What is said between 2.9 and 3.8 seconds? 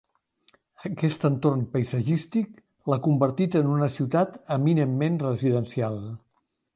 l'ha convertit en